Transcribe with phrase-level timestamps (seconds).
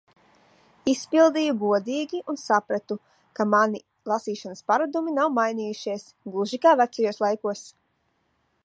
[0.93, 2.97] Izpildīju godīgi un sapratu,
[3.41, 6.11] ka mani lasīšanas paradumi nav mainījušies.
[6.31, 7.65] Gluži kā vecajos laikos.